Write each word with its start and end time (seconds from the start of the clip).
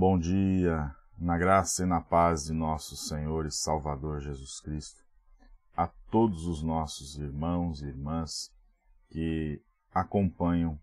Bom 0.00 0.18
dia, 0.18 0.96
na 1.18 1.36
graça 1.36 1.82
e 1.82 1.86
na 1.86 2.00
paz 2.00 2.44
de 2.44 2.54
nosso 2.54 2.96
Senhor 2.96 3.44
e 3.44 3.50
Salvador 3.50 4.18
Jesus 4.22 4.58
Cristo, 4.58 5.04
a 5.76 5.86
todos 6.10 6.46
os 6.46 6.62
nossos 6.62 7.18
irmãos 7.18 7.82
e 7.82 7.88
irmãs 7.88 8.50
que 9.10 9.62
acompanham 9.92 10.80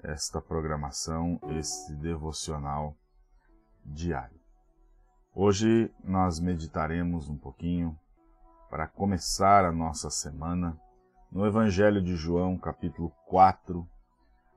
esta 0.00 0.40
programação, 0.40 1.40
este 1.58 1.92
devocional 1.96 2.96
diário. 3.84 4.38
Hoje 5.34 5.92
nós 6.04 6.38
meditaremos 6.38 7.28
um 7.28 7.36
pouquinho 7.36 7.98
para 8.70 8.86
começar 8.86 9.64
a 9.64 9.72
nossa 9.72 10.08
semana 10.08 10.80
no 11.32 11.44
Evangelho 11.44 12.00
de 12.00 12.14
João, 12.14 12.56
capítulo 12.56 13.10
4, 13.26 13.84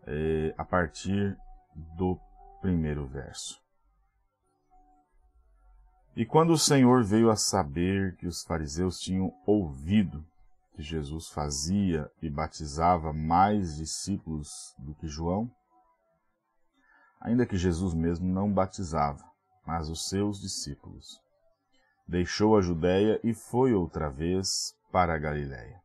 eh, 0.05 0.53
a 0.55 0.63
partir 0.63 1.35
do 1.97 2.19
primeiro 2.61 3.07
verso. 3.07 3.64
E 6.15 6.25
quando 6.25 6.51
o 6.51 6.57
Senhor 6.57 7.03
veio 7.03 7.29
a 7.29 7.35
saber 7.35 8.15
que 8.15 8.25
os 8.25 8.41
fariseus 8.41 8.99
tinham 8.99 9.33
ouvido 9.45 10.25
que 10.73 10.81
Jesus 10.81 11.27
fazia 11.27 12.09
e 12.21 12.29
batizava 12.29 13.11
mais 13.11 13.75
discípulos 13.75 14.73
do 14.79 14.93
que 14.95 15.07
João, 15.07 15.51
ainda 17.19 17.45
que 17.45 17.57
Jesus 17.57 17.93
mesmo 17.93 18.27
não 18.27 18.49
batizava, 18.49 19.23
mas 19.65 19.89
os 19.89 20.07
seus 20.07 20.39
discípulos, 20.39 21.19
deixou 22.07 22.57
a 22.57 22.61
Judéia 22.61 23.19
e 23.21 23.33
foi 23.33 23.73
outra 23.73 24.09
vez 24.09 24.73
para 24.91 25.15
a 25.15 25.17
Galiléia. 25.17 25.81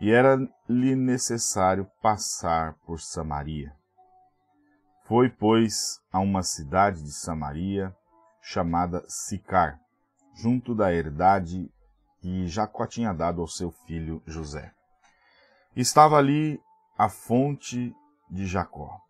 E 0.00 0.10
era-lhe 0.10 0.94
necessário 0.94 1.90
passar 2.00 2.74
por 2.86 3.00
Samaria. 3.00 3.74
Foi, 5.04 5.28
pois, 5.28 6.00
a 6.10 6.20
uma 6.20 6.42
cidade 6.42 7.02
de 7.02 7.12
Samaria, 7.12 7.94
chamada 8.48 9.04
Sicar, 9.08 9.76
junto 10.32 10.72
da 10.72 10.94
herdade 10.94 11.68
que 12.20 12.46
Jacó 12.46 12.86
tinha 12.86 13.12
dado 13.12 13.40
ao 13.40 13.48
seu 13.48 13.72
filho 13.72 14.22
José. 14.24 14.72
Estava 15.74 16.16
ali 16.16 16.62
a 16.96 17.08
fonte 17.08 17.92
de 18.30 18.46
Jacó. 18.46 19.00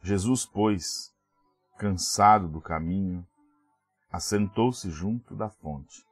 Jesus, 0.00 0.46
pois, 0.46 1.12
cansado 1.76 2.46
do 2.46 2.60
caminho, 2.60 3.26
assentou-se 4.12 4.88
junto 4.90 5.34
da 5.34 5.50
fonte. 5.50 6.06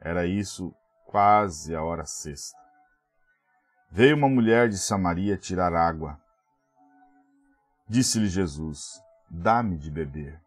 Era 0.00 0.26
isso 0.26 0.74
quase 1.04 1.76
a 1.76 1.82
hora 1.82 2.06
sexta. 2.06 2.58
Veio 3.90 4.16
uma 4.16 4.28
mulher 4.28 4.70
de 4.70 4.78
Samaria 4.78 5.36
tirar 5.36 5.74
água. 5.74 6.18
Disse-lhe 7.86 8.28
Jesus: 8.28 9.02
Dá-me 9.28 9.76
de 9.76 9.90
beber. 9.90 10.40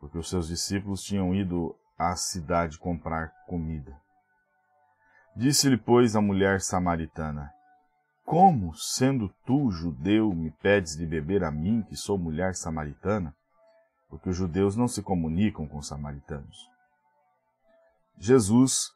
Porque 0.00 0.18
os 0.18 0.28
seus 0.28 0.48
discípulos 0.48 1.02
tinham 1.02 1.34
ido 1.34 1.74
à 1.98 2.14
cidade 2.14 2.78
comprar 2.78 3.32
comida. 3.46 4.00
Disse-lhe, 5.34 5.76
pois, 5.76 6.14
a 6.14 6.20
mulher 6.20 6.60
samaritana: 6.60 7.52
Como, 8.24 8.74
sendo 8.74 9.28
tu 9.44 9.70
judeu, 9.70 10.32
me 10.34 10.50
pedes 10.50 10.96
de 10.96 11.06
beber 11.06 11.44
a 11.44 11.50
mim, 11.50 11.82
que 11.82 11.96
sou 11.96 12.18
mulher 12.18 12.54
samaritana? 12.54 13.34
Porque 14.08 14.30
os 14.30 14.36
judeus 14.36 14.76
não 14.76 14.88
se 14.88 15.02
comunicam 15.02 15.66
com 15.66 15.78
os 15.78 15.88
samaritanos. 15.88 16.68
Jesus 18.18 18.92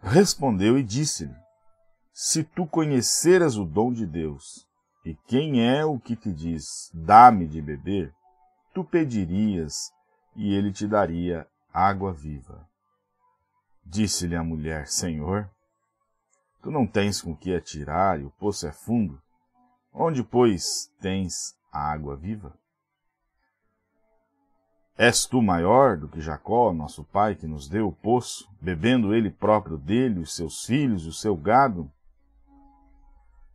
respondeu 0.00 0.78
e 0.78 0.82
disse-lhe: 0.82 1.34
Se 2.12 2.44
tu 2.44 2.66
conheceras 2.66 3.56
o 3.56 3.64
dom 3.64 3.92
de 3.92 4.06
Deus, 4.06 4.66
e 5.04 5.14
quem 5.26 5.66
é 5.66 5.84
o 5.84 5.98
que 5.98 6.16
te 6.16 6.32
diz, 6.32 6.90
dá-me 6.92 7.46
de 7.46 7.62
beber, 7.62 8.12
tu 8.74 8.84
pedirias, 8.84 9.92
e 10.34 10.52
ele 10.52 10.72
te 10.72 10.86
daria 10.86 11.46
água 11.72 12.12
viva. 12.12 12.68
Disse-lhe 13.86 14.34
a 14.34 14.42
mulher, 14.42 14.88
Senhor, 14.88 15.48
tu 16.60 16.72
não 16.72 16.84
tens 16.84 17.22
com 17.22 17.36
que 17.36 17.54
atirar, 17.54 18.20
e 18.20 18.24
o 18.24 18.30
poço 18.30 18.66
é 18.66 18.72
fundo. 18.72 19.22
Onde, 19.92 20.24
pois, 20.24 20.92
tens 21.00 21.56
a 21.72 21.92
água 21.92 22.16
viva? 22.16 22.58
És 24.96 25.26
tu 25.26 25.40
maior 25.40 25.96
do 25.96 26.08
que 26.08 26.20
Jacó, 26.20 26.72
nosso 26.72 27.04
pai, 27.04 27.36
que 27.36 27.46
nos 27.46 27.68
deu 27.68 27.88
o 27.88 27.92
poço, 27.92 28.48
bebendo 28.60 29.14
ele 29.14 29.30
próprio 29.30 29.76
dele, 29.76 30.20
os 30.20 30.34
seus 30.34 30.64
filhos 30.64 31.04
e 31.04 31.08
o 31.08 31.12
seu 31.12 31.36
gado? 31.36 31.90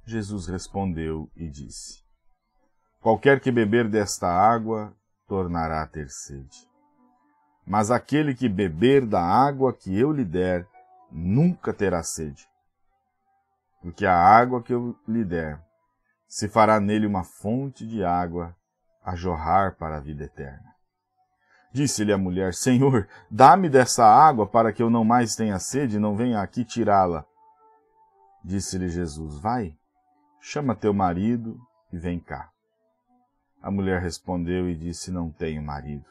Jesus 0.05 0.47
respondeu 0.47 1.29
e 1.35 1.49
disse: 1.49 2.03
Qualquer 2.99 3.39
que 3.39 3.51
beber 3.51 3.89
desta 3.89 4.27
água 4.27 4.93
tornará 5.29 5.83
a 5.83 5.87
ter 5.87 6.09
sede. 6.09 6.67
Mas 7.65 7.89
aquele 7.91 8.35
que 8.35 8.49
beber 8.49 9.05
da 9.05 9.21
água 9.21 9.71
que 9.71 9.97
eu 9.97 10.11
lhe 10.11 10.25
der, 10.25 10.67
nunca 11.11 11.71
terá 11.71 12.03
sede. 12.03 12.49
Porque 13.81 14.05
a 14.05 14.17
água 14.17 14.61
que 14.61 14.73
eu 14.73 14.97
lhe 15.07 15.23
der 15.23 15.63
se 16.27 16.49
fará 16.49 16.79
nele 16.79 17.05
uma 17.05 17.23
fonte 17.23 17.87
de 17.87 18.03
água 18.03 18.53
a 19.05 19.15
jorrar 19.15 19.77
para 19.77 19.97
a 19.97 20.01
vida 20.01 20.25
eterna. 20.25 20.69
Disse-lhe 21.71 22.11
a 22.11 22.17
mulher: 22.17 22.53
Senhor, 22.53 23.07
dá-me 23.29 23.69
dessa 23.69 24.03
água 24.03 24.47
para 24.47 24.73
que 24.73 24.83
eu 24.83 24.89
não 24.89 25.05
mais 25.05 25.35
tenha 25.35 25.59
sede 25.59 25.97
e 25.97 25.99
não 25.99 26.15
venha 26.15 26.41
aqui 26.41 26.65
tirá-la. 26.65 27.23
Disse-lhe 28.43 28.89
Jesus: 28.89 29.39
Vai, 29.39 29.77
Chama 30.41 30.73
teu 30.73 30.93
marido 30.93 31.59
e 31.91 31.97
vem 31.97 32.19
cá. 32.19 32.49
A 33.61 33.69
mulher 33.69 34.01
respondeu 34.01 34.69
e 34.69 34.75
disse: 34.75 35.11
Não 35.11 35.29
tenho 35.29 35.61
marido. 35.61 36.05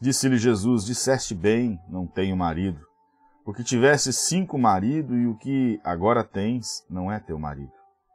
Disse-lhe 0.00 0.38
Jesus: 0.38 0.84
Disseste 0.84 1.34
bem, 1.34 1.78
não 1.88 2.06
tenho 2.06 2.36
marido, 2.36 2.80
porque 3.44 3.62
tivesse 3.62 4.12
cinco 4.12 4.58
maridos 4.58 5.16
e 5.16 5.26
o 5.26 5.36
que 5.36 5.80
agora 5.84 6.24
tens 6.24 6.84
não 6.88 7.10
é 7.10 7.18
teu 7.18 7.38
marido. 7.38 7.72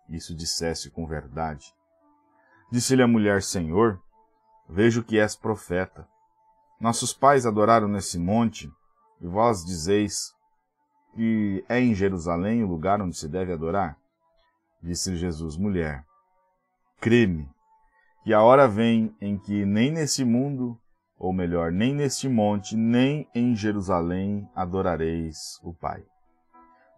Isso 0.09 0.35
disseste 0.35 0.89
com 0.89 1.05
verdade. 1.05 1.73
Disse-lhe 2.71 3.03
a 3.03 3.07
mulher: 3.07 3.41
Senhor, 3.41 4.01
vejo 4.69 5.03
que 5.03 5.19
és 5.19 5.35
profeta. 5.35 6.07
Nossos 6.79 7.13
pais 7.13 7.45
adoraram 7.45 7.87
nesse 7.87 8.17
monte, 8.17 8.71
e 9.21 9.27
vós 9.27 9.63
dizeis 9.63 10.33
que 11.15 11.63
é 11.69 11.79
em 11.79 11.93
Jerusalém 11.93 12.63
o 12.63 12.67
lugar 12.67 13.01
onde 13.01 13.15
se 13.15 13.27
deve 13.27 13.53
adorar? 13.53 13.97
Disse 14.81 15.15
Jesus, 15.15 15.55
mulher, 15.55 16.03
crê-me, 16.99 17.49
que 18.23 18.33
a 18.33 18.41
hora 18.41 18.67
vem 18.67 19.15
em 19.19 19.37
que 19.37 19.65
nem 19.65 19.91
nesse 19.91 20.23
mundo, 20.23 20.77
ou 21.17 21.33
melhor, 21.33 21.71
nem 21.71 21.93
neste 21.93 22.27
monte, 22.27 22.75
nem 22.75 23.27
em 23.35 23.55
Jerusalém 23.55 24.47
adorareis 24.55 25.59
o 25.63 25.73
Pai. 25.73 26.03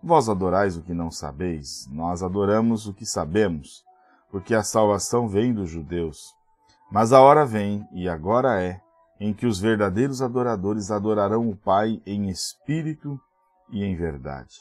Vós 0.03 0.29
adorais 0.29 0.77
o 0.77 0.83
que 0.83 0.93
não 0.93 1.09
sabeis, 1.09 1.87
nós 1.91 2.21
adoramos 2.21 2.87
o 2.87 2.93
que 2.93 3.05
sabemos, 3.05 3.83
porque 4.31 4.53
a 4.53 4.63
salvação 4.63 5.27
vem 5.27 5.53
dos 5.53 5.69
judeus. 5.69 6.33
Mas 6.91 7.11
a 7.11 7.21
hora 7.21 7.45
vem, 7.45 7.87
e 7.91 8.07
agora 8.07 8.61
é, 8.61 8.79
em 9.19 9.33
que 9.33 9.47
os 9.47 9.59
verdadeiros 9.59 10.21
adoradores 10.21 10.91
adorarão 10.91 11.49
o 11.49 11.55
Pai 11.55 12.01
em 12.05 12.29
espírito 12.29 13.19
e 13.71 13.83
em 13.83 13.95
verdade 13.95 14.55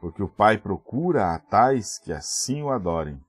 porque 0.00 0.22
o 0.22 0.28
Pai 0.28 0.58
procura 0.58 1.34
a 1.34 1.38
tais 1.38 1.98
que 1.98 2.12
assim 2.12 2.62
o 2.62 2.70
adorem. 2.70 3.20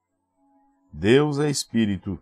Deus 0.92 1.40
é 1.40 1.50
Espírito. 1.50 2.22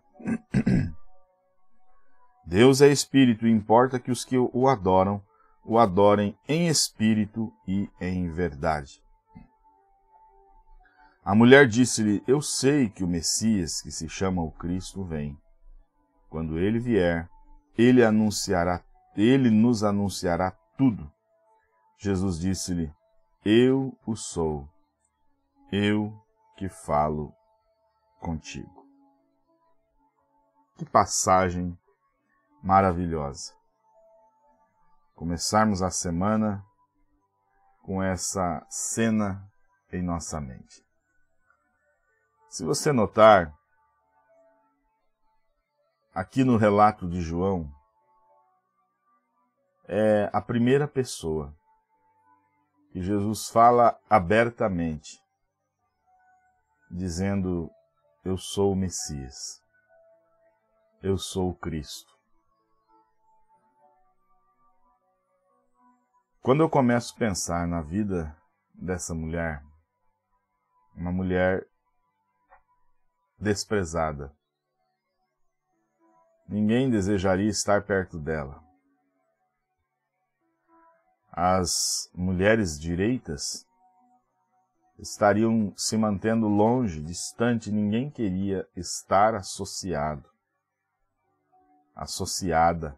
Deus 2.46 2.80
é 2.80 2.88
Espírito 2.88 3.46
e 3.46 3.50
importa 3.50 3.98
que 3.98 4.10
os 4.10 4.24
que 4.24 4.36
o 4.38 4.68
adoram 4.68 5.22
o 5.64 5.78
adorem 5.78 6.38
em 6.46 6.68
espírito 6.68 7.52
e 7.66 7.90
em 8.00 8.30
verdade. 8.30 9.02
A 11.24 11.34
mulher 11.34 11.66
disse-lhe: 11.66 12.22
Eu 12.24 12.40
sei 12.40 12.88
que 12.88 13.02
o 13.02 13.08
Messias, 13.08 13.82
que 13.82 13.90
se 13.90 14.08
chama 14.08 14.42
o 14.42 14.52
Cristo, 14.52 15.02
vem. 15.02 15.36
Quando 16.30 16.56
ele 16.56 16.78
vier, 16.78 17.28
ele 17.76 18.04
anunciará, 18.04 18.80
ele 19.16 19.50
nos 19.50 19.82
anunciará 19.82 20.52
tudo. 20.78 21.10
Jesus 21.98 22.38
disse-lhe: 22.38 22.92
eu 23.48 23.96
o 24.04 24.16
sou, 24.16 24.68
eu 25.70 26.12
que 26.56 26.68
falo 26.68 27.32
contigo. 28.20 28.85
Que 30.76 30.84
passagem 30.84 31.76
maravilhosa. 32.62 33.54
Começarmos 35.14 35.80
a 35.80 35.90
semana 35.90 36.62
com 37.82 38.02
essa 38.02 38.66
cena 38.68 39.42
em 39.90 40.02
nossa 40.02 40.40
mente. 40.40 40.84
Se 42.50 42.64
você 42.64 42.92
notar, 42.92 43.54
aqui 46.14 46.44
no 46.44 46.56
relato 46.56 47.08
de 47.08 47.20
João, 47.20 47.70
é 49.88 50.28
a 50.32 50.40
primeira 50.40 50.88
pessoa 50.88 51.54
que 52.90 53.02
Jesus 53.02 53.48
fala 53.48 53.98
abertamente, 54.08 55.22
dizendo: 56.90 57.70
Eu 58.24 58.36
sou 58.36 58.72
o 58.72 58.76
Messias. 58.76 59.65
Eu 61.06 61.16
sou 61.16 61.50
o 61.50 61.54
Cristo. 61.54 62.18
Quando 66.42 66.64
eu 66.64 66.68
começo 66.68 67.14
a 67.14 67.18
pensar 67.18 67.64
na 67.68 67.80
vida 67.80 68.36
dessa 68.74 69.14
mulher, 69.14 69.62
uma 70.96 71.12
mulher 71.12 71.64
desprezada, 73.38 74.34
ninguém 76.48 76.90
desejaria 76.90 77.50
estar 77.50 77.84
perto 77.84 78.18
dela. 78.18 78.60
As 81.30 82.10
mulheres 82.12 82.80
direitas 82.80 83.64
estariam 84.98 85.72
se 85.76 85.96
mantendo 85.96 86.48
longe, 86.48 87.00
distante, 87.00 87.70
ninguém 87.70 88.10
queria 88.10 88.68
estar 88.74 89.36
associado, 89.36 90.35
associada 91.96 92.96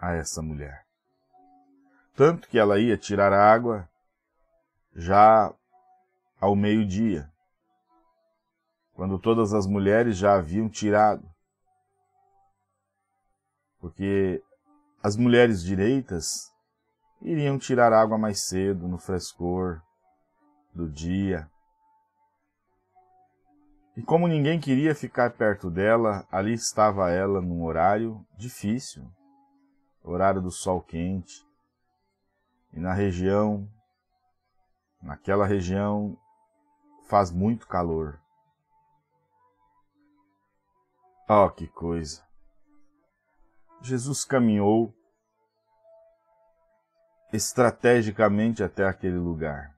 a 0.00 0.12
essa 0.14 0.40
mulher. 0.40 0.86
Tanto 2.14 2.48
que 2.48 2.58
ela 2.58 2.78
ia 2.78 2.96
tirar 2.96 3.32
água 3.32 3.88
já 4.94 5.52
ao 6.40 6.54
meio-dia, 6.54 7.28
quando 8.92 9.18
todas 9.18 9.52
as 9.52 9.66
mulheres 9.66 10.16
já 10.16 10.36
haviam 10.36 10.68
tirado. 10.68 11.28
Porque 13.80 14.40
as 15.02 15.16
mulheres 15.16 15.62
direitas 15.62 16.52
iriam 17.20 17.58
tirar 17.58 17.92
água 17.92 18.16
mais 18.16 18.46
cedo, 18.46 18.86
no 18.86 18.98
frescor, 18.98 19.82
do 20.72 20.88
dia. 20.88 21.50
E 23.96 24.02
como 24.02 24.26
ninguém 24.26 24.58
queria 24.58 24.94
ficar 24.94 25.30
perto 25.30 25.70
dela, 25.70 26.26
ali 26.30 26.52
estava 26.52 27.10
ela 27.10 27.40
num 27.40 27.62
horário 27.62 28.26
difícil, 28.36 29.08
horário 30.02 30.42
do 30.42 30.50
sol 30.50 30.80
quente. 30.82 31.46
E 32.72 32.80
na 32.80 32.92
região, 32.92 33.68
naquela 35.00 35.46
região, 35.46 36.18
faz 37.08 37.30
muito 37.30 37.68
calor. 37.68 38.20
Oh, 41.28 41.48
que 41.48 41.68
coisa! 41.68 42.22
Jesus 43.80 44.24
caminhou 44.24 44.92
estrategicamente 47.32 48.62
até 48.62 48.84
aquele 48.84 49.18
lugar. 49.18 49.73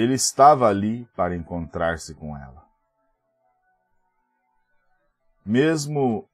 Ele 0.00 0.14
estava 0.14 0.66
ali 0.66 1.04
para 1.14 1.36
encontrar-se 1.36 2.14
com 2.14 2.34
ela. 2.34 2.66
Mesmo 5.44 6.26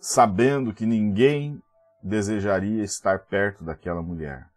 sabendo 0.00 0.72
que 0.72 0.86
ninguém 0.86 1.62
desejaria 2.02 2.82
estar 2.82 3.26
perto 3.26 3.62
daquela 3.62 4.00
mulher. 4.00 4.48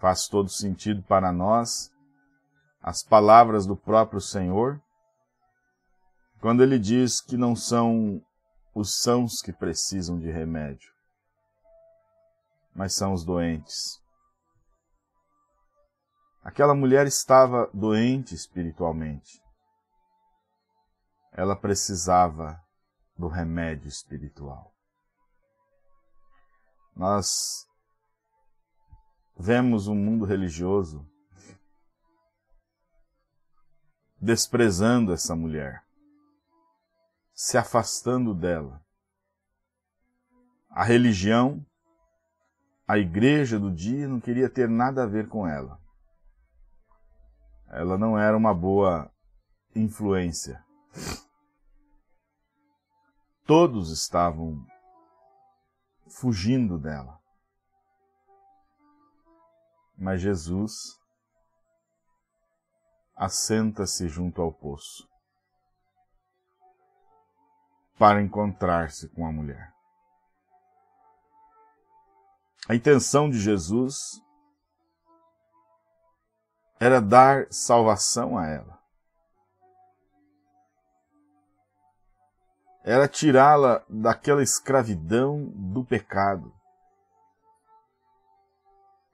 Faz 0.00 0.26
todo 0.26 0.48
sentido 0.48 1.04
para 1.04 1.30
nós 1.30 1.88
as 2.82 3.04
palavras 3.04 3.64
do 3.64 3.76
próprio 3.76 4.20
Senhor, 4.20 4.82
quando 6.40 6.64
ele 6.64 6.80
diz 6.80 7.20
que 7.20 7.36
não 7.36 7.54
são 7.54 8.20
os 8.74 9.00
sãos 9.00 9.40
que 9.40 9.52
precisam 9.52 10.18
de 10.18 10.32
remédio, 10.32 10.92
mas 12.74 12.92
são 12.92 13.12
os 13.12 13.24
doentes. 13.24 14.03
Aquela 16.44 16.74
mulher 16.74 17.06
estava 17.06 17.70
doente 17.72 18.34
espiritualmente. 18.34 19.42
Ela 21.32 21.56
precisava 21.56 22.62
do 23.16 23.28
remédio 23.28 23.88
espiritual. 23.88 24.70
Nós 26.94 27.66
vemos 29.38 29.88
um 29.88 29.94
mundo 29.94 30.26
religioso 30.26 31.08
desprezando 34.20 35.14
essa 35.14 35.34
mulher, 35.34 35.82
se 37.32 37.56
afastando 37.56 38.34
dela. 38.34 38.84
A 40.68 40.84
religião, 40.84 41.64
a 42.86 42.98
igreja 42.98 43.58
do 43.58 43.72
dia 43.72 44.06
não 44.06 44.20
queria 44.20 44.50
ter 44.50 44.68
nada 44.68 45.04
a 45.04 45.06
ver 45.06 45.26
com 45.26 45.48
ela 45.48 45.82
ela 47.74 47.98
não 47.98 48.16
era 48.16 48.36
uma 48.36 48.54
boa 48.54 49.10
influência. 49.74 50.64
Todos 53.44 53.90
estavam 53.90 54.64
fugindo 56.08 56.78
dela. 56.78 57.20
Mas 59.98 60.20
Jesus 60.20 60.72
assenta-se 63.16 64.08
junto 64.08 64.40
ao 64.40 64.52
poço 64.52 65.08
para 67.98 68.22
encontrar-se 68.22 69.08
com 69.08 69.26
a 69.26 69.32
mulher. 69.32 69.72
A 72.68 72.74
intenção 72.74 73.28
de 73.28 73.40
Jesus 73.40 74.22
era 76.84 77.00
dar 77.00 77.46
salvação 77.50 78.36
a 78.36 78.46
ela. 78.46 78.78
Era 82.84 83.08
tirá-la 83.08 83.82
daquela 83.88 84.42
escravidão 84.42 85.50
do 85.54 85.82
pecado. 85.82 86.54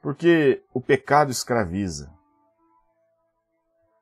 Porque 0.03 0.65
o 0.75 0.81
pecado 0.81 1.31
escraviza. 1.31 2.13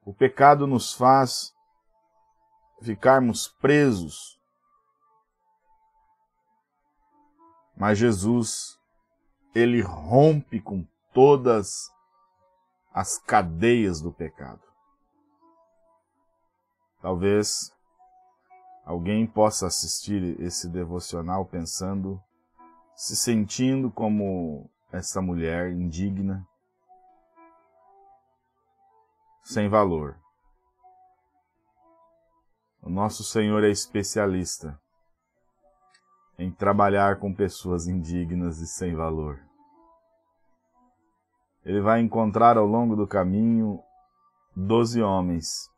O 0.03 0.15
pecado 0.15 0.67
nos 0.67 0.95
faz 0.95 1.55
ficarmos 2.81 3.49
presos. 3.49 4.41
Mas 7.77 7.99
Jesus, 7.99 8.81
ele 9.55 9.83
rompe 9.83 10.59
com 10.59 10.87
todas 11.13 11.93
as 12.99 13.17
cadeias 13.17 14.01
do 14.03 14.13
pecado. 14.13 14.61
Talvez 17.01 17.73
alguém 18.85 19.25
possa 19.25 19.69
assistir 19.69 20.41
esse 20.41 20.69
devocional 20.69 21.47
pensando, 21.47 22.21
se 22.97 23.15
sentindo 23.15 23.89
como 23.89 24.69
essa 24.91 25.23
mulher 25.23 25.71
indigna, 25.71 26.45
sem 29.45 29.69
valor. 29.69 30.19
O 32.83 32.91
nosso 32.91 33.23
Senhor 33.23 33.63
é 33.63 33.71
especialista 33.71 34.77
em 36.37 36.51
trabalhar 36.51 37.21
com 37.21 37.33
pessoas 37.33 37.87
indignas 37.87 38.59
e 38.59 38.67
sem 38.67 38.93
valor 38.97 39.48
ele 41.69 41.83
vai 41.83 42.01
encontrar 42.01 42.57
ao 42.57 42.65
longo 42.65 42.97
do 42.97 43.07
caminho 43.07 43.79
doze 44.57 45.03
homens 45.03 45.71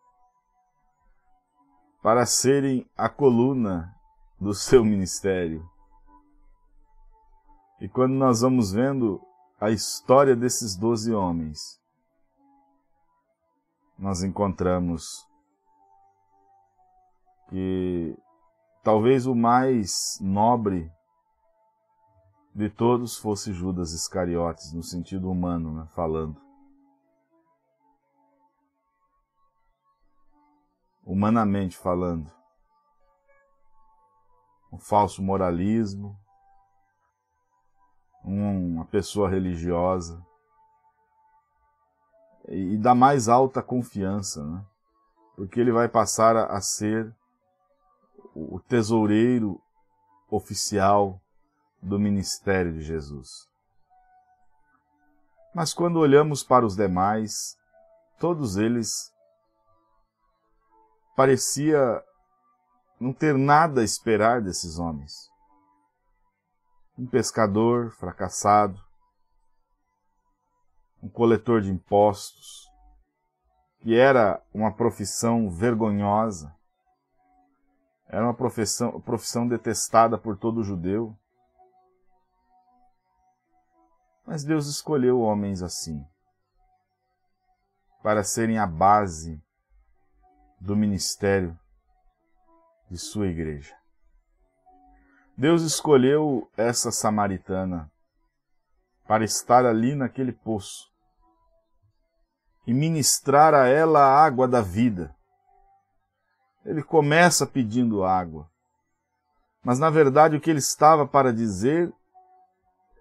para 2.01 2.25
serem 2.25 2.89
a 2.97 3.09
coluna 3.09 3.93
do 4.41 4.55
seu 4.55 4.85
ministério. 4.85 5.69
E 7.81 7.89
quando 7.89 8.13
nós 8.13 8.41
vamos 8.43 8.71
vendo 8.71 9.21
a 9.61 9.71
história 9.71 10.37
desses 10.37 10.77
doze 10.77 11.13
homens, 11.13 11.81
nós 13.99 14.23
encontramos 14.23 15.27
que 17.49 18.17
talvez 18.85 19.27
o 19.27 19.35
mais 19.35 20.17
nobre 20.21 20.89
de 22.61 22.69
todos 22.69 23.17
fosse 23.17 23.55
Judas 23.55 23.93
Iscariotes, 23.93 24.75
no 24.75 24.83
sentido 24.83 25.31
humano, 25.31 25.73
né, 25.73 25.89
falando. 25.95 26.39
Humanamente 31.03 31.75
falando. 31.75 32.31
Um 34.71 34.79
falso 34.79 35.23
moralismo, 35.23 36.15
uma 38.23 38.85
pessoa 38.85 39.31
religiosa, 39.31 40.23
e 42.47 42.77
da 42.77 42.95
mais 42.95 43.27
alta 43.27 43.63
confiança, 43.63 44.45
né? 44.45 44.67
porque 45.35 45.59
ele 45.59 45.73
vai 45.73 45.89
passar 45.89 46.37
a 46.37 46.61
ser 46.61 47.11
o 48.35 48.61
tesoureiro 48.61 49.59
oficial 50.31 51.21
do 51.83 51.99
ministério 51.99 52.73
de 52.73 52.83
Jesus. 52.83 53.49
Mas 55.55 55.75
quando 55.75 55.99
olhamos 55.99 56.43
para 56.43 56.65
os 56.65 56.77
demais, 56.77 57.57
todos 58.19 58.57
eles 58.57 59.13
parecia 61.17 62.03
não 63.01 63.13
ter 63.13 63.37
nada 63.37 63.81
a 63.81 63.85
esperar 63.85 64.41
desses 64.41 64.79
homens. 64.79 65.29
Um 66.99 67.07
pescador 67.07 67.91
fracassado, 67.93 68.81
um 71.03 71.09
coletor 71.09 71.63
de 71.63 71.71
impostos, 71.71 72.69
que 73.81 73.97
era 73.97 74.43
uma 74.53 74.73
profissão 74.73 75.51
vergonhosa, 75.51 76.55
era 78.07 78.25
uma 78.25 78.35
profissão, 78.35 79.01
profissão 79.01 79.47
detestada 79.47 80.19
por 80.19 80.37
todo 80.37 80.63
judeu. 80.63 81.17
Mas 84.31 84.45
Deus 84.45 84.69
escolheu 84.69 85.23
homens 85.23 85.61
assim, 85.61 86.07
para 88.01 88.23
serem 88.23 88.59
a 88.59 88.67
base 88.67 89.43
do 90.61 90.77
ministério 90.77 91.59
de 92.89 92.97
sua 92.97 93.27
igreja. 93.27 93.75
Deus 95.37 95.63
escolheu 95.63 96.49
essa 96.57 96.93
samaritana 96.93 97.91
para 99.05 99.25
estar 99.25 99.67
ali 99.67 99.97
naquele 99.97 100.31
poço 100.31 100.89
e 102.69 102.73
ministrar 102.73 103.53
a 103.53 103.67
ela 103.67 103.99
a 103.99 104.25
água 104.25 104.47
da 104.47 104.61
vida. 104.61 105.13
Ele 106.65 106.85
começa 106.85 107.49
pedindo 107.49 108.05
água, 108.05 108.49
mas 109.61 109.81
na 109.81 109.91
verdade 109.91 110.37
o 110.37 110.41
que 110.41 110.51
ele 110.51 110.61
estava 110.61 111.05
para 111.05 111.33
dizer 111.33 111.93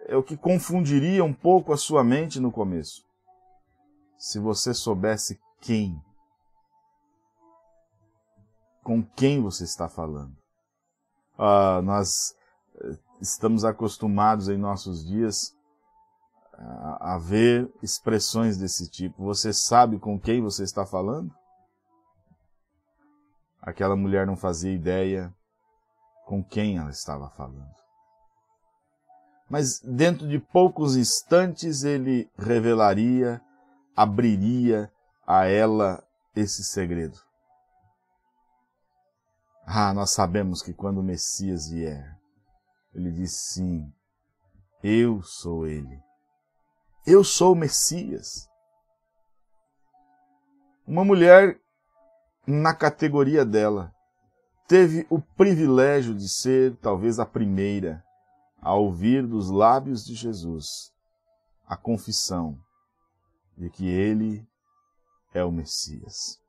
é 0.09 0.15
o 0.17 0.23
que 0.23 0.35
confundiria 0.35 1.23
um 1.23 1.33
pouco 1.33 1.71
a 1.71 1.77
sua 1.77 2.03
mente 2.03 2.39
no 2.39 2.51
começo. 2.51 3.03
Se 4.17 4.39
você 4.39 4.73
soubesse 4.73 5.39
quem 5.61 6.01
com 8.83 9.03
quem 9.03 9.39
você 9.39 9.65
está 9.65 9.87
falando. 9.87 10.35
Uh, 11.37 11.79
nós 11.83 12.35
eh, 12.81 12.97
estamos 13.21 13.63
acostumados 13.63 14.49
em 14.49 14.57
nossos 14.57 15.05
dias 15.05 15.55
a, 16.53 17.13
a 17.13 17.17
ver 17.19 17.71
expressões 17.83 18.57
desse 18.57 18.89
tipo. 18.89 19.23
Você 19.23 19.53
sabe 19.53 19.99
com 19.99 20.19
quem 20.19 20.41
você 20.41 20.63
está 20.63 20.87
falando? 20.87 21.31
Aquela 23.61 23.95
mulher 23.95 24.25
não 24.25 24.35
fazia 24.35 24.73
ideia 24.73 25.31
com 26.25 26.43
quem 26.43 26.77
ela 26.77 26.89
estava 26.89 27.29
falando. 27.29 27.79
Mas 29.49 29.79
dentro 29.79 30.27
de 30.27 30.37
poucos 30.39 30.95
instantes 30.95 31.83
ele 31.83 32.29
revelaria, 32.37 33.41
abriria 33.95 34.91
a 35.25 35.45
ela 35.45 36.03
esse 36.35 36.63
segredo. 36.63 37.17
Ah, 39.65 39.93
nós 39.93 40.11
sabemos 40.11 40.61
que 40.61 40.73
quando 40.73 40.99
o 40.99 41.03
Messias 41.03 41.69
vier, 41.69 42.17
ele 42.93 43.11
diz 43.11 43.35
sim, 43.53 43.91
eu 44.83 45.21
sou 45.23 45.65
ele. 45.67 45.99
Eu 47.05 47.23
sou 47.23 47.53
o 47.53 47.55
Messias. 47.55 48.47
Uma 50.87 51.03
mulher 51.03 51.59
na 52.47 52.73
categoria 52.73 53.45
dela 53.45 53.93
teve 54.67 55.05
o 55.09 55.19
privilégio 55.19 56.13
de 56.15 56.27
ser 56.29 56.75
talvez 56.77 57.19
a 57.19 57.25
primeira 57.25 58.03
a 58.61 58.73
ouvir 58.73 59.25
dos 59.25 59.49
lábios 59.49 60.05
de 60.05 60.13
Jesus 60.15 60.93
a 61.65 61.77
confissão 61.77 62.59
de 63.57 63.69
que 63.69 63.87
ele 63.87 64.47
é 65.33 65.43
o 65.43 65.51
Messias, 65.51 66.41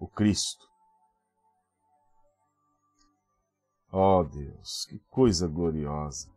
o 0.00 0.08
Cristo, 0.08 0.66
oh 3.92 4.24
Deus, 4.24 4.86
que 4.88 4.98
coisa 5.10 5.46
gloriosa! 5.46 6.34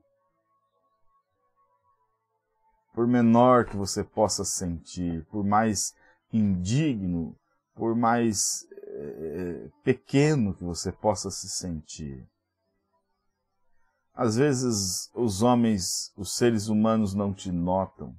Por 2.94 3.08
menor 3.08 3.66
que 3.66 3.78
você 3.78 4.04
possa 4.04 4.44
sentir, 4.44 5.26
por 5.28 5.44
mais 5.44 5.94
indigno, 6.34 7.36
por 7.74 7.96
mais 7.96 8.68
é, 8.72 9.70
pequeno 9.84 10.54
que 10.54 10.64
você 10.64 10.92
possa 10.92 11.32
se 11.32 11.48
sentir. 11.50 12.28
Às 14.22 14.36
vezes 14.36 15.10
os 15.14 15.42
homens, 15.42 16.12
os 16.18 16.36
seres 16.36 16.68
humanos 16.68 17.14
não 17.14 17.34
te 17.34 17.50
notam. 17.54 18.14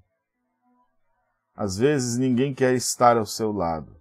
Às 1.54 1.76
vezes 1.76 2.16
ninguém 2.16 2.54
quer 2.54 2.72
estar 2.72 3.18
ao 3.18 3.26
seu 3.26 3.52
lado. 3.52 3.94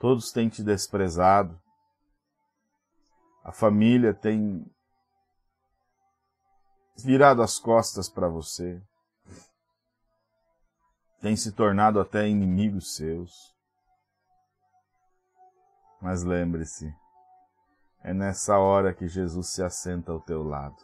Todos 0.00 0.32
têm 0.32 0.48
te 0.48 0.62
desprezado. 0.62 1.60
A 3.44 3.52
família 3.52 4.14
tem 4.14 4.64
virado 7.04 7.42
as 7.42 7.58
costas 7.58 8.08
para 8.08 8.28
você, 8.28 8.82
tem 11.20 11.36
se 11.36 11.52
tornado 11.52 12.00
até 12.00 12.26
inimigos 12.26 12.96
seus. 12.96 13.30
Mas 16.00 16.22
lembre-se, 16.22 17.03
é 18.04 18.12
nessa 18.12 18.58
hora 18.58 18.92
que 18.92 19.08
Jesus 19.08 19.54
se 19.54 19.62
assenta 19.62 20.12
ao 20.12 20.20
teu 20.20 20.42
lado 20.42 20.76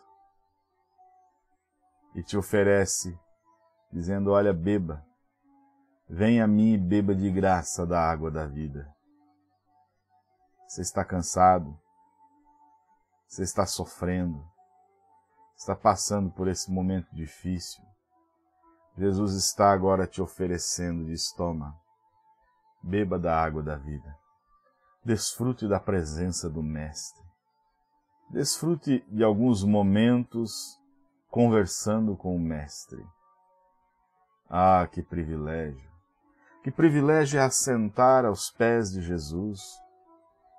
e 2.14 2.22
te 2.22 2.34
oferece, 2.36 3.16
dizendo: 3.92 4.30
Olha, 4.30 4.54
beba, 4.54 5.04
venha 6.08 6.44
a 6.44 6.48
mim 6.48 6.72
e 6.72 6.78
beba 6.78 7.14
de 7.14 7.30
graça 7.30 7.86
da 7.86 8.00
água 8.00 8.30
da 8.30 8.46
vida. 8.46 8.90
Você 10.66 10.80
está 10.80 11.04
cansado? 11.04 11.78
Você 13.28 13.42
está 13.42 13.66
sofrendo, 13.66 14.42
está 15.56 15.76
passando 15.76 16.30
por 16.32 16.48
esse 16.48 16.70
momento 16.72 17.14
difícil. 17.14 17.84
Jesus 18.96 19.34
está 19.34 19.70
agora 19.70 20.06
te 20.06 20.22
oferecendo 20.22 21.04
de 21.04 21.12
estômago. 21.12 21.78
Beba 22.82 23.18
da 23.18 23.38
água 23.38 23.62
da 23.62 23.76
vida. 23.76 24.19
Desfrute 25.10 25.66
da 25.66 25.80
presença 25.80 26.48
do 26.48 26.62
Mestre. 26.62 27.20
Desfrute 28.30 29.04
de 29.08 29.24
alguns 29.24 29.64
momentos 29.64 30.78
conversando 31.28 32.16
com 32.16 32.36
o 32.36 32.38
Mestre. 32.38 33.04
Ah, 34.48 34.86
que 34.88 35.02
privilégio! 35.02 35.90
Que 36.62 36.70
privilégio 36.70 37.40
é 37.40 37.42
assentar 37.42 38.24
aos 38.24 38.52
pés 38.52 38.92
de 38.92 39.02
Jesus, 39.02 39.60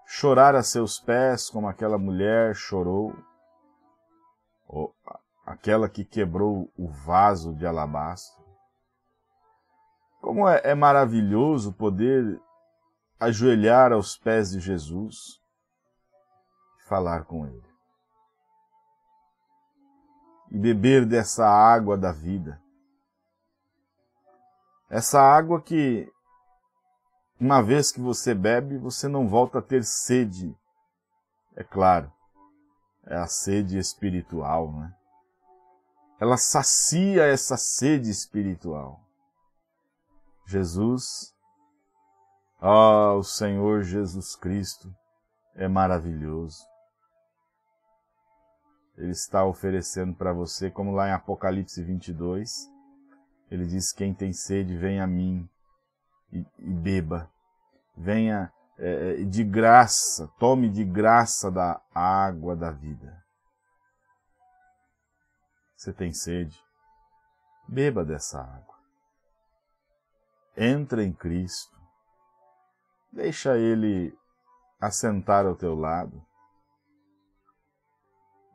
chorar 0.06 0.54
a 0.54 0.64
seus 0.64 1.00
pés 1.00 1.50
como 1.50 1.70
aquela 1.70 1.98
mulher 1.98 2.54
chorou, 2.54 3.16
ou 4.68 4.94
aquela 5.46 5.88
que 5.88 6.04
quebrou 6.04 6.70
o 6.78 6.90
vaso 6.90 7.56
de 7.56 7.66
alabastro. 7.66 8.44
Como 10.20 10.46
é, 10.46 10.60
é 10.66 10.76
maravilhoso 10.76 11.72
poder 11.72 12.38
ajoelhar 13.22 13.94
aos 13.94 14.18
pés 14.18 14.50
de 14.50 14.60
Jesus 14.60 15.40
e 16.80 16.90
falar 16.90 17.24
com 17.26 17.46
Ele. 17.46 17.72
E 20.50 20.58
beber 20.58 21.06
dessa 21.06 21.48
água 21.48 21.96
da 21.96 22.12
vida. 22.12 22.60
Essa 24.90 25.22
água 25.22 25.62
que 25.62 26.12
uma 27.40 27.62
vez 27.62 27.92
que 27.92 28.02
você 28.02 28.34
bebe, 28.34 28.78
você 28.78 29.08
não 29.08 29.28
volta 29.28 29.60
a 29.60 29.62
ter 29.62 29.84
sede. 29.84 30.56
É 31.56 31.64
claro, 31.64 32.12
é 33.06 33.16
a 33.16 33.28
sede 33.28 33.78
espiritual, 33.78 34.72
né? 34.72 34.94
Ela 36.20 36.38
sacia 36.38 37.24
essa 37.24 37.58
sede 37.58 38.10
espiritual. 38.10 39.00
Jesus, 40.46 41.31
oh, 42.62 43.18
o 43.18 43.24
Senhor 43.24 43.84
Jesus 43.84 44.36
Cristo 44.36 44.94
é 45.56 45.68
maravilhoso. 45.68 46.64
Ele 48.98 49.12
está 49.12 49.44
oferecendo 49.44 50.14
para 50.14 50.32
você, 50.32 50.70
como 50.70 50.92
lá 50.92 51.08
em 51.10 51.14
Apocalipse 51.14 51.84
22, 51.84 52.70
ele 53.50 53.66
diz: 53.66 53.92
Quem 53.92 54.14
tem 54.14 54.32
sede, 54.32 54.78
vem 54.78 55.02
a 55.02 55.08
mim 55.08 55.50
e, 56.32 56.46
e 56.60 56.74
beba. 56.74 57.30
Venha 57.98 58.54
é, 58.78 59.22
é, 59.22 59.24
de 59.24 59.44
graça, 59.44 60.28
tome 60.40 60.70
de 60.70 60.84
graça 60.86 61.52
da 61.52 61.82
água 61.94 62.56
da 62.56 62.72
vida. 62.72 63.22
Você 65.76 65.92
tem 65.92 66.14
sede? 66.14 66.60
Beba 67.68 68.06
dessa 68.06 68.40
água. 68.40 68.76
Entra 70.56 71.04
em 71.04 71.12
Cristo. 71.12 71.81
Deixa 73.12 73.58
Ele 73.58 74.18
assentar 74.80 75.46
ao 75.46 75.56
teu 75.56 75.76
lado. 75.76 76.26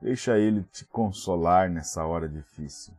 Deixa 0.00 0.38
Ele 0.38 0.64
te 0.64 0.84
consolar 0.86 1.68
nessa 1.68 2.04
hora 2.06 2.28
difícil. 2.28 2.94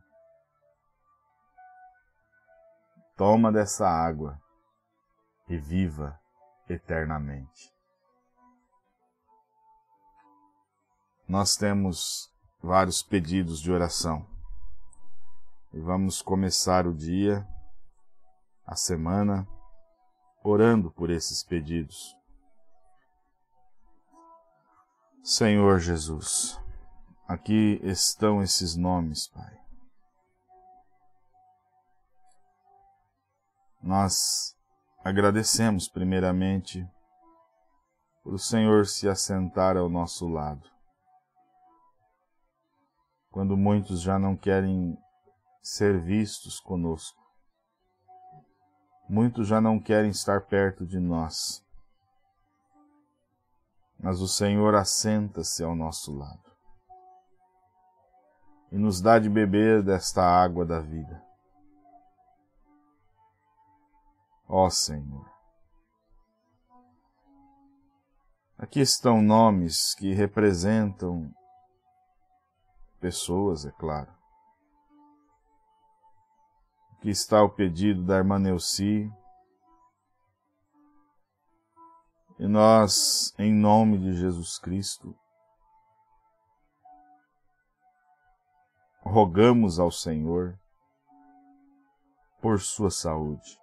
Toma 3.16 3.50
dessa 3.50 3.88
água 3.88 4.40
e 5.48 5.56
viva 5.56 6.18
eternamente. 6.68 7.74
Nós 11.26 11.56
temos 11.56 12.32
vários 12.62 13.02
pedidos 13.02 13.60
de 13.60 13.72
oração 13.72 14.26
e 15.72 15.80
vamos 15.80 16.22
começar 16.22 16.86
o 16.86 16.94
dia, 16.94 17.46
a 18.64 18.74
semana, 18.76 19.46
orando 20.48 20.90
por 20.90 21.10
esses 21.10 21.42
pedidos. 21.42 22.16
Senhor 25.22 25.78
Jesus, 25.78 26.58
aqui 27.26 27.78
estão 27.82 28.42
esses 28.42 28.74
nomes, 28.74 29.28
Pai. 29.28 29.58
Nós 33.82 34.56
agradecemos 35.04 35.88
primeiramente 35.88 36.86
por 38.22 38.34
o 38.34 38.38
Senhor 38.38 38.86
se 38.86 39.08
assentar 39.08 39.76
ao 39.76 39.88
nosso 39.88 40.26
lado. 40.26 40.68
Quando 43.30 43.56
muitos 43.56 44.00
já 44.00 44.18
não 44.18 44.36
querem 44.36 44.96
ser 45.62 46.00
vistos 46.02 46.58
conosco, 46.58 47.27
muitos 49.08 49.48
já 49.48 49.60
não 49.60 49.80
querem 49.80 50.10
estar 50.10 50.42
perto 50.42 50.86
de 50.86 50.98
nós 51.00 51.66
mas 53.98 54.20
o 54.20 54.28
Senhor 54.28 54.74
assenta-se 54.74 55.64
ao 55.64 55.74
nosso 55.74 56.16
lado 56.16 56.48
e 58.70 58.78
nos 58.78 59.00
dá 59.00 59.18
de 59.18 59.28
beber 59.28 59.82
desta 59.82 60.22
água 60.22 60.64
da 60.64 60.78
vida. 60.78 61.24
Ó 64.46 64.70
Senhor, 64.70 65.26
aqui 68.56 68.80
estão 68.80 69.20
nomes 69.20 69.94
que 69.94 70.14
representam 70.14 71.34
pessoas, 73.00 73.64
é 73.66 73.72
claro. 73.72 74.17
Aqui 76.98 77.10
está 77.10 77.42
o 77.42 77.48
pedido 77.48 78.04
da 78.04 78.16
irmã 78.16 78.38
Neuci, 78.38 79.08
E 82.40 82.46
nós, 82.46 83.34
em 83.36 83.52
nome 83.52 83.98
de 83.98 84.12
Jesus 84.12 84.60
Cristo, 84.60 85.12
rogamos 89.02 89.80
ao 89.80 89.90
Senhor 89.90 90.56
por 92.40 92.60
sua 92.60 92.92
saúde. 92.92 93.58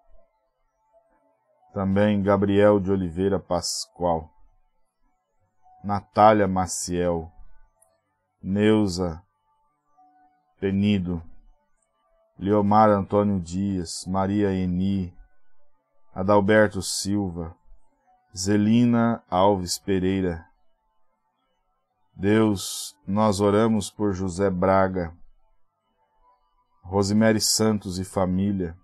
Também 1.74 2.22
Gabriel 2.22 2.82
de 2.82 2.92
Oliveira 2.92 3.39
Pascoal, 3.39 4.30
Natália 5.82 6.48
Maciel, 6.48 7.32
Neuza 8.44 9.24
Penido, 10.60 11.24
Leomar 12.38 12.89
Antônio 12.89 13.39
Dias, 13.39 14.06
Maria 14.06 14.54
Eni, 14.54 15.13
Adalberto 16.13 16.82
Silva, 16.82 17.56
Zelina 18.36 19.24
Alves 19.30 19.77
Pereira. 19.77 20.46
Deus, 22.13 22.94
nós 23.07 23.40
oramos 23.40 23.90
por 23.90 24.14
José 24.14 24.50
Braga, 24.50 25.14
Rosemary 26.83 27.40
Santos 27.40 28.00
e 28.00 28.03
família, 28.03 28.77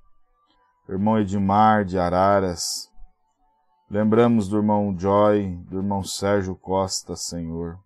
irmão 0.87 1.19
Edmar 1.19 1.83
de 1.83 1.99
Araras. 1.99 2.89
Lembramos 3.89 4.47
do 4.47 4.57
irmão 4.57 4.97
Joy, 4.97 5.57
do 5.69 5.77
irmão 5.77 6.03
Sérgio 6.03 6.55
Costa, 6.55 7.17
Senhor. 7.17 7.77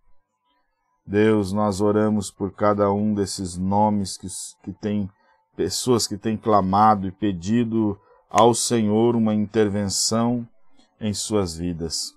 Deus, 1.05 1.51
nós 1.51 1.81
oramos 1.81 2.29
por 2.29 2.51
cada 2.51 2.91
um 2.91 3.15
desses 3.15 3.57
nomes 3.57 4.15
que, 4.15 4.27
que 4.63 4.71
tem 4.71 5.09
pessoas 5.55 6.07
que 6.07 6.17
têm 6.17 6.37
clamado 6.37 7.07
e 7.07 7.11
pedido 7.11 7.99
ao 8.29 8.53
Senhor 8.53 9.15
uma 9.15 9.33
intervenção 9.33 10.47
em 10.99 11.13
suas 11.13 11.55
vidas. 11.55 12.13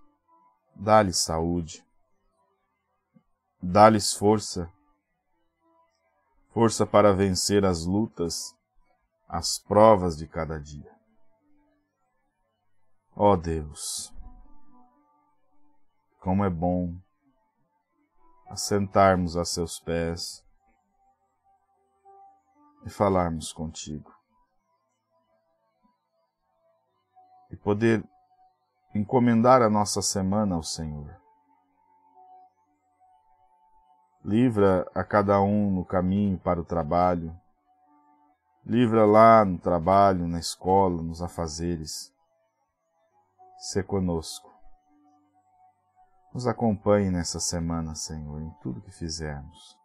Dá-lhes 0.74 1.18
saúde, 1.18 1.84
dá-lhes 3.60 4.12
força, 4.12 4.70
força 6.50 6.86
para 6.86 7.12
vencer 7.12 7.64
as 7.64 7.84
lutas, 7.84 8.54
as 9.28 9.58
provas 9.58 10.16
de 10.16 10.26
cada 10.26 10.58
dia. 10.58 10.90
Ó 13.14 13.32
oh 13.32 13.36
Deus, 13.36 14.14
como 16.20 16.44
é 16.44 16.50
bom 16.50 16.96
assentarmos 18.48 19.36
a 19.36 19.44
seus 19.44 19.78
pés 19.80 20.44
e 22.84 22.90
falarmos 22.90 23.52
contigo. 23.52 24.12
E 27.50 27.56
poder 27.56 28.04
encomendar 28.94 29.62
a 29.62 29.70
nossa 29.70 30.02
semana 30.02 30.54
ao 30.54 30.62
Senhor. 30.62 31.16
Livra 34.24 34.90
a 34.94 35.04
cada 35.04 35.40
um 35.40 35.70
no 35.70 35.84
caminho 35.84 36.38
para 36.38 36.60
o 36.60 36.64
trabalho. 36.64 37.34
Livra 38.64 39.06
lá 39.06 39.44
no 39.44 39.58
trabalho, 39.58 40.26
na 40.26 40.38
escola, 40.38 41.02
nos 41.02 41.22
afazeres. 41.22 42.12
Se 43.56 43.82
conosco. 43.82 44.52
Nos 46.34 46.46
acompanhe 46.46 47.10
nessa 47.10 47.40
semana, 47.40 47.94
Senhor, 47.94 48.42
em 48.42 48.50
tudo 48.60 48.82
que 48.82 48.90
fizermos. 48.90 49.77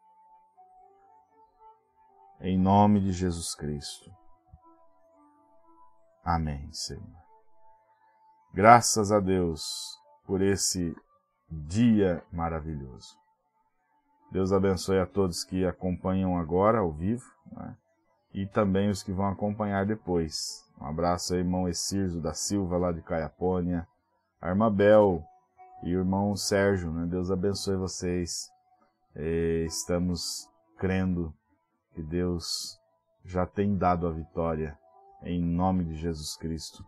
Em 2.46 2.58
nome 2.58 3.00
de 3.00 3.14
Jesus 3.14 3.56
Cristo. 3.56 4.12
Amém, 6.26 6.70
Senhor. 6.74 7.02
Graças 8.54 9.14
a 9.14 9.22
Deus 9.22 9.98
por 10.26 10.42
esse 10.42 10.94
dia 11.50 12.22
maravilhoso. 12.34 13.18
Deus 14.30 14.52
abençoe 14.52 15.00
a 15.00 15.06
todos 15.06 15.46
que 15.46 15.66
acompanham 15.66 16.38
agora 16.38 16.80
ao 16.80 16.92
vivo 16.92 17.24
né? 17.50 17.78
e 18.34 18.46
também 18.46 18.90
os 18.90 19.02
que 19.02 19.14
vão 19.14 19.30
acompanhar 19.30 19.86
depois. 19.86 20.70
Um 20.82 20.86
abraço 20.86 21.34
aí, 21.34 21.40
irmão 21.40 21.70
Exirzo 21.70 22.20
da 22.20 22.34
Silva, 22.34 22.76
lá 22.78 22.92
de 22.92 23.02
Caiapônia, 23.02 23.88
a 24.42 24.50
irmã 24.50 24.70
Bel 24.70 25.24
e 25.82 25.96
o 25.96 26.00
irmão 26.00 26.36
Sérgio. 26.36 26.92
Né? 26.92 27.06
Deus 27.06 27.32
abençoe 27.32 27.78
vocês. 27.78 28.52
E 29.16 29.64
estamos 29.66 30.50
crendo 30.78 31.34
que 31.94 32.02
Deus 32.02 32.80
já 33.24 33.46
tem 33.46 33.78
dado 33.78 34.08
a 34.08 34.12
vitória 34.12 34.78
em 35.24 35.42
nome 35.42 35.86
de 35.86 35.96
Jesus 35.96 36.36
Cristo. 36.36 36.84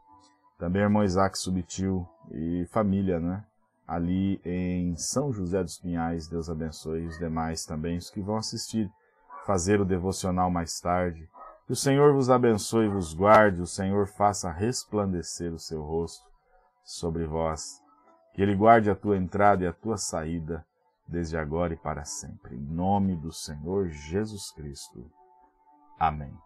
Também 0.57 0.81
irmão 0.81 1.03
Isaac 1.03 1.37
Subtil 1.37 2.07
e 2.31 2.65
família, 2.71 3.19
né? 3.19 3.43
Ali 3.87 4.41
em 4.43 4.95
São 4.95 5.31
José 5.31 5.61
dos 5.61 5.77
Pinhais, 5.77 6.27
Deus 6.27 6.49
abençoe 6.49 7.05
os 7.05 7.17
demais 7.19 7.65
também, 7.65 7.97
os 7.97 8.09
que 8.09 8.21
vão 8.21 8.37
assistir, 8.37 8.89
fazer 9.45 9.79
o 9.79 9.85
devocional 9.85 10.49
mais 10.49 10.79
tarde. 10.79 11.29
Que 11.67 11.73
o 11.73 11.75
Senhor 11.75 12.13
vos 12.13 12.29
abençoe 12.29 12.85
e 12.85 12.89
vos 12.89 13.13
guarde, 13.13 13.61
o 13.61 13.67
Senhor 13.67 14.07
faça 14.07 14.51
resplandecer 14.51 15.53
o 15.53 15.59
seu 15.59 15.83
rosto 15.83 16.25
sobre 16.83 17.25
vós. 17.25 17.79
Que 18.33 18.41
Ele 18.41 18.55
guarde 18.55 18.89
a 18.89 18.95
tua 18.95 19.17
entrada 19.17 19.63
e 19.63 19.67
a 19.67 19.73
tua 19.73 19.97
saída, 19.97 20.65
desde 21.07 21.37
agora 21.37 21.73
e 21.73 21.77
para 21.77 22.03
sempre. 22.03 22.55
Em 22.55 22.61
nome 22.61 23.15
do 23.15 23.31
Senhor 23.31 23.89
Jesus 23.89 24.51
Cristo. 24.51 25.11
Amém. 25.99 26.44